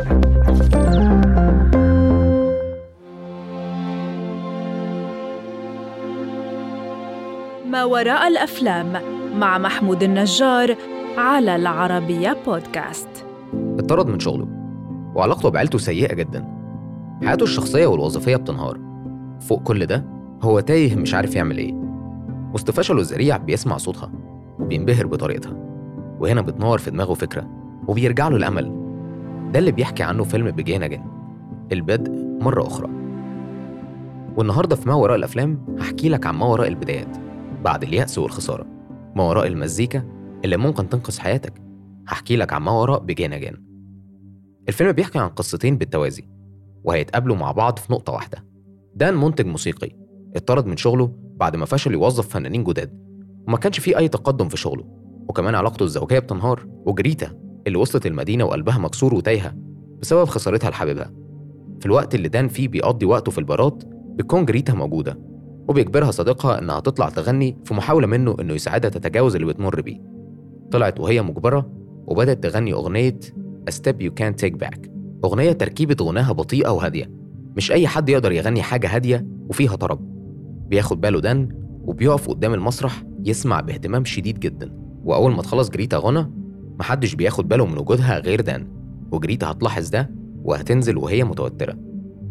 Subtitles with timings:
[0.00, 0.06] ما
[7.84, 8.92] وراء الأفلام
[9.36, 10.76] مع محمود النجار
[11.18, 13.08] على العربية بودكاست.
[13.54, 14.48] اتطرد من شغله
[15.14, 16.44] وعلاقته بعيلته سيئة جدا.
[17.24, 18.78] حياته الشخصية والوظيفية بتنهار.
[19.40, 20.04] فوق كل ده
[20.42, 21.74] هو تايه مش عارف يعمل إيه.
[22.54, 24.12] وسط فشله الذريع بيسمع صوتها
[24.58, 25.56] وبينبهر بطريقتها
[26.20, 27.46] وهنا بتنور في دماغه فكرة
[27.88, 28.79] وبيرجع له الأمل.
[29.52, 31.04] ده اللي بيحكي عنه فيلم بيجين أجن
[31.72, 32.90] البدء مرة أخرى.
[34.36, 37.16] والنهاردة في ما وراء الأفلام هحكي لك عن ما وراء البدايات.
[37.64, 38.66] بعد اليأس والخسارة.
[39.16, 40.02] ما وراء المزيكا
[40.44, 41.52] اللي ممكن تنقذ حياتك.
[42.08, 43.56] هحكي لك عن ما وراء بيجين أجن
[44.68, 46.24] الفيلم بيحكي عن قصتين بالتوازي
[46.84, 48.44] وهيتقابلوا مع بعض في نقطة واحدة.
[48.94, 49.90] دان منتج موسيقي
[50.36, 52.90] اتطرد من شغله بعد ما فشل يوظف فنانين جداد
[53.48, 54.84] وما كانش فيه أي تقدم في شغله
[55.28, 59.54] وكمان علاقته الزوجية بتنهار وجريتا اللي وصلت المدينة وقلبها مكسور وتايهة
[60.00, 61.10] بسبب خسارتها لحبيبها
[61.80, 63.82] في الوقت اللي دان فيه بيقضي وقته في البارات
[64.14, 65.18] بتكون جريتا موجودة
[65.68, 70.00] وبيجبرها صديقها إنها تطلع تغني في محاولة منه إنه يساعدها تتجاوز اللي بتمر بيه.
[70.70, 71.70] طلعت وهي مجبرة
[72.06, 73.18] وبدأت تغني أغنية
[73.70, 74.88] A Step You Can't Take Back.
[75.24, 77.10] أغنية تركيبة غناها بطيئة وهادية.
[77.56, 80.00] مش أي حد يقدر يغني حاجة هادية وفيها طرب.
[80.68, 81.48] بياخد باله دان
[81.84, 84.72] وبيقف قدام المسرح يسمع باهتمام شديد جدا.
[85.04, 86.30] وأول ما تخلص جريتا غنى
[86.80, 88.66] محدش بياخد باله من وجودها غير دان
[89.12, 90.10] وجريتا هتلاحظ ده
[90.44, 91.76] وهتنزل وهي متوترة.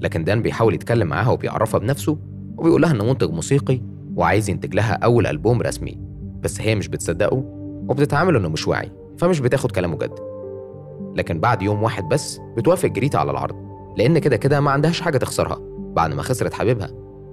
[0.00, 2.18] لكن دان بيحاول يتكلم معاها وبيعرفها بنفسه
[2.56, 3.80] وبيقول لها إنه منتج موسيقي
[4.16, 5.98] وعايز ينتج لها أول ألبوم رسمي.
[6.42, 7.44] بس هي مش بتصدقه
[7.88, 10.18] وبتتعامل إنه مش واعي فمش بتاخد كلامه جد.
[11.16, 13.56] لكن بعد يوم واحد بس بتوافق جريتا على العرض
[13.96, 15.58] لأن كده كده ما عندهاش حاجة تخسرها
[15.96, 16.88] بعد ما خسرت حبيبها.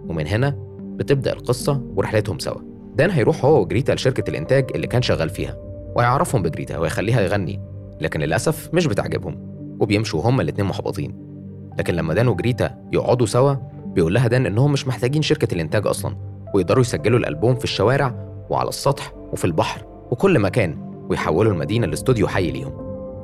[0.09, 2.61] ومن هنا بتبدأ القصة ورحلتهم سوا.
[2.95, 5.70] دان هيروح هو وجريتا لشركة الإنتاج اللي كان شغال فيها.
[5.95, 7.61] ويعرفهم بجريتا ويخليها يغني
[8.01, 11.31] لكن للأسف مش بتعجبهم وبيمشوا هما الاتنين محبطين.
[11.79, 16.15] لكن لما دان وجريتا يقعدوا سوا بيقول لها دان إنهم مش محتاجين شركة الإنتاج أصلا
[16.53, 18.15] ويقدروا يسجلوا الألبوم في الشوارع
[18.49, 22.73] وعلى السطح وفي البحر وكل مكان ويحولوا المدينة لاستوديو حي ليهم.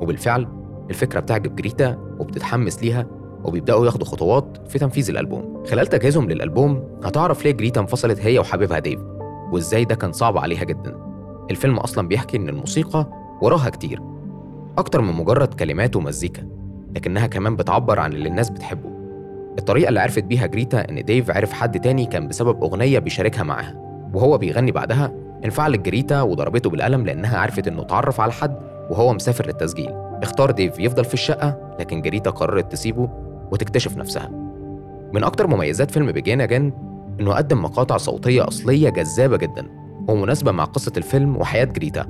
[0.00, 0.48] وبالفعل
[0.90, 3.06] الفكرة بتعجب جريتا وبتتحمس ليها
[3.44, 5.64] وبيبدأوا ياخدوا خطوات في تنفيذ الألبوم.
[5.64, 9.00] خلال تجهيزهم للألبوم هتعرف ليه جريتا انفصلت هي وحبيبها ديف
[9.52, 11.07] وإزاي ده كان صعب عليها جدا.
[11.50, 13.06] الفيلم أصلا بيحكي إن الموسيقى
[13.42, 14.02] وراها كتير
[14.78, 16.48] أكتر من مجرد كلمات ومزيكا
[16.96, 18.90] لكنها كمان بتعبر عن اللي الناس بتحبه.
[19.58, 23.74] الطريقة اللي عرفت بيها جريتا إن ديف عرف حد تاني كان بسبب أغنية بيشاركها معاها
[24.14, 25.12] وهو بيغني بعدها
[25.44, 28.56] انفعلت جريتا وضربته بالقلم لأنها عرفت إنه اتعرف على حد
[28.90, 29.90] وهو مسافر للتسجيل.
[30.22, 33.08] اختار ديف يفضل في الشقة لكن جريتا قررت تسيبه
[33.52, 34.28] وتكتشف نفسها.
[35.12, 36.72] من أكتر مميزات فيلم Begin Again
[37.20, 39.66] إنه قدم مقاطع صوتية أصلية جذابة جدا.
[40.08, 42.06] ومناسبة مع قصة الفيلم وحياة جريتا.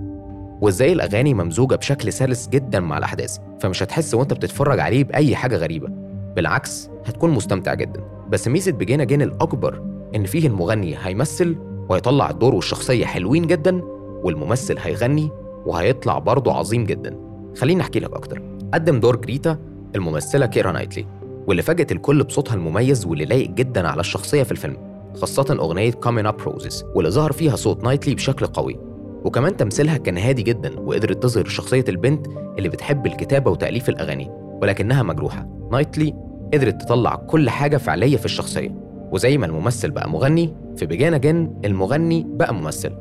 [0.60, 5.56] وإزاي الأغاني ممزوجة بشكل سلس جدا مع الأحداث فمش هتحس وأنت بتتفرج عليه بأي حاجة
[5.56, 5.88] غريبة.
[6.36, 8.00] بالعكس هتكون مستمتع جدا.
[8.28, 9.82] بس ميزة Begin Again الأكبر
[10.14, 11.56] إن فيه المغني هيمثل
[11.88, 13.82] وهيطلع الدور والشخصية حلوين جدا
[14.22, 15.30] والممثل هيغني
[15.66, 17.16] وهيطلع برضه عظيم جدا.
[17.56, 18.42] خليني أحكي لك أكتر.
[18.74, 19.58] قدم دور جريتا
[19.96, 21.06] الممثلة كيرا نايتلي
[21.46, 24.87] واللي فاجأت الكل بصوتها المميز واللي لايق جدا على الشخصية في الفيلم.
[25.16, 28.78] خاصة أغنية Coming Up Roses واللي ظهر فيها صوت نايتلي بشكل قوي.
[29.24, 32.26] وكمان تمثيلها كان هادي جدا وقدرت تظهر شخصية البنت
[32.58, 34.30] اللي بتحب الكتابة وتأليف الأغاني
[34.62, 35.48] ولكنها مجروحة.
[35.72, 36.14] نايتلي
[36.54, 38.74] قدرت تطلع كل حاجة فعلية في الشخصية.
[39.12, 42.92] وزي ما الممثل بقى مغني في Begin Again المغني بقى ممثل.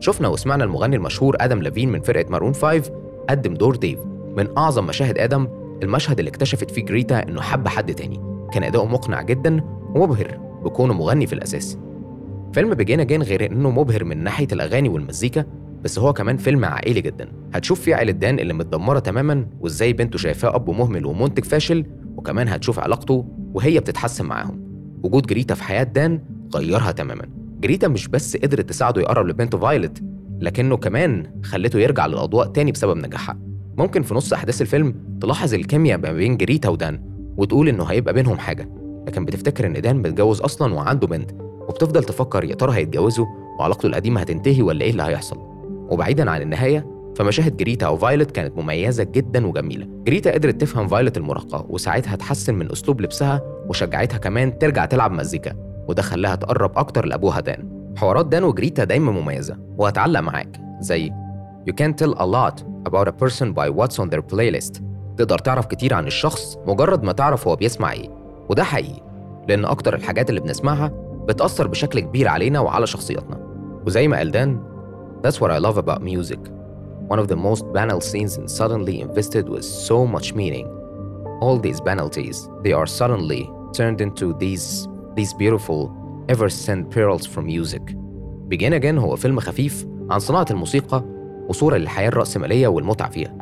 [0.00, 2.92] شفنا وسمعنا المغني المشهور آدم ليفين من فرقة مارون 5
[3.30, 3.98] قدم دور ديف.
[4.36, 5.48] من أعظم مشاهد آدم
[5.82, 8.20] المشهد اللي اكتشفت فيه جريتا إنه حب حد تاني.
[8.52, 9.60] كان أداؤه مقنع جدا
[9.94, 10.47] ومبهر.
[10.64, 11.78] بكونه مغني في الأساس.
[12.52, 15.44] فيلم Begin Again غير إنه مبهر من ناحية الأغاني والمزيكا
[15.84, 17.28] بس هو كمان فيلم عائلي جدا.
[17.54, 21.84] هتشوف فيه عائلة دان اللي متدمرة تماما وإزاي بنته شايفاه أب مهمل ومنتج فاشل
[22.16, 23.24] وكمان هتشوف علاقته
[23.54, 24.60] وهي بتتحسن معاهم.
[25.02, 26.20] وجود جريتا في حياة دان
[26.56, 27.24] غيرها تماما.
[27.60, 30.02] جريتا مش بس قدرت تساعده يقرب لبنته فايلت
[30.40, 33.38] لكنه كمان خلته يرجع للأضواء تاني بسبب نجاحها.
[33.76, 37.00] ممكن في نص أحداث الفيلم تلاحظ الكيمياء ما بين جريتا ودان
[37.36, 38.68] وتقول إنه هيبقى بينهم حاجة.
[39.08, 41.30] لكن بتفتكر إن دان متجوز أصلا وعنده بنت
[41.68, 43.26] وبتفضل تفكر يا ترى هيتجوزوا
[43.58, 45.36] وعلاقته القديمة هتنتهي ولا إيه اللي هيحصل؟
[45.90, 49.86] وبعيدا عن النهاية فمشاهد جريتا أو فايلت كانت مميزة جدا وجميلة.
[50.04, 55.54] جريتا قدرت تفهم فايلت المراهقة وساعتها تحسن من أسلوب لبسها وشجعتها كمان ترجع تلعب مزيكا
[55.88, 57.92] وده خلاها تقرب أكتر لأبوها دان.
[57.96, 61.10] حوارات دان وجريتا دايما مميزة وهتعلق معاك زي
[61.68, 64.82] You can tell a lot about a person by what's on their playlist.
[65.16, 68.17] تقدر تعرف كتير عن الشخص مجرد ما تعرف هو بيسمع إيه.
[68.48, 69.02] وده حقيقي
[69.48, 70.88] لأن أكتر الحاجات اللي بنسمعها
[71.28, 73.40] بتأثر بشكل كبير علينا وعلى شخصياتنا
[73.86, 74.60] وزي ما قال دان
[75.26, 76.38] That's what I love about music
[77.08, 80.66] One of the most banal scenes and suddenly invested with so much meaning
[81.40, 85.80] all these penalties, they are suddenly turned into these these beautiful
[86.28, 87.82] ever sent pearls from music.
[88.48, 91.04] Begin Again هو فيلم خفيف عن صناعة الموسيقى
[91.48, 93.38] وصورة للحياة الرأسمالية والمتعة فيها.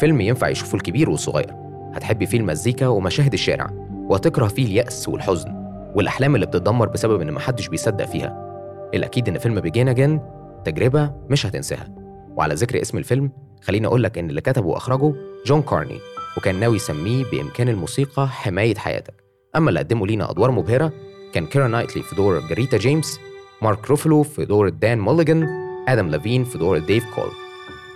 [0.00, 1.54] فيلم ينفع يشوفه الكبير والصغير.
[1.94, 3.70] هتحبي فيه المزيكا ومشاهد الشارع
[4.10, 5.50] وهتكره فيه اليأس والحزن
[5.94, 8.50] والأحلام اللي بتتدمر بسبب إن محدش بيصدق فيها.
[8.94, 10.20] الأكيد إن فيلم بيجين أجين
[10.64, 11.88] تجربة مش هتنساها.
[12.36, 13.30] وعلى ذكر اسم الفيلم
[13.62, 15.14] خليني أقول لك إن اللي كتبه وأخرجه
[15.46, 15.98] جون كارني
[16.36, 19.14] وكان ناوي يسميه بإمكان الموسيقى حماية حياتك
[19.56, 20.92] أما اللي قدموا لينا أدوار مبهرة
[21.32, 23.18] كان كيرا نايتلي في دور جريتا جيمس
[23.62, 25.46] مارك رافلو في دور دان موليجان
[25.88, 27.30] آدم ليفين في دور ديف كول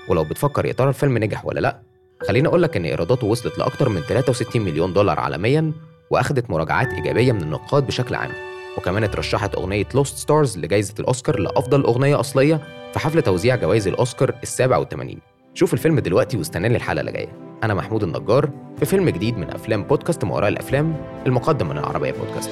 [0.09, 1.81] ولو بتفكر يا ترى الفيلم نجح ولا لأ
[2.29, 5.73] خليني أقول لك إن إيراداته وصلت لأكتر من 63 مليون دولار عالميا
[6.11, 8.31] وأخدت مراجعات إيجابية من النقاد بشكل عام.
[8.79, 12.61] وكمان اترشحت أغنية Lost Stars لجائزة الأوسكار لأفضل أغنية أصلية
[12.93, 15.19] في حفل توزيع جوائز الأوسكار السابع والثمانين
[15.55, 17.33] شوف الفيلم دلوقتي واستناني الحلقة اللي جاية.
[17.63, 20.97] أنا محمود النجار في فيلم جديد من أفلام بودكاست ما وراء الأفلام
[21.27, 22.51] المقدم من العربية بودكاست.